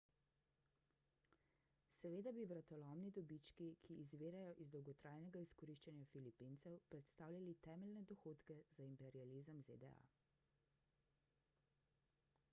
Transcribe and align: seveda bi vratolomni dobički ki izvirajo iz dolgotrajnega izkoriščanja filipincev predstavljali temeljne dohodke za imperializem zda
seveda 1.97 2.31
bi 2.35 2.45
vratolomni 2.51 3.09
dobički 3.17 3.67
ki 3.83 3.97
izvirajo 4.05 4.55
iz 4.63 4.71
dolgotrajnega 4.75 5.43
izkoriščanja 5.47 6.07
filipincev 6.13 6.79
predstavljali 6.95 7.55
temeljne 7.69 8.03
dohodke 8.13 8.59
za 8.79 8.87
imperializem 8.93 9.61
zda 9.69 9.93